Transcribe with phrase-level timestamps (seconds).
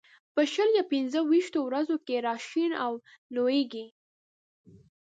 [0.33, 2.91] په شل یا پنځه ويشتو ورځو کې را شین او
[3.35, 3.85] لوېږي.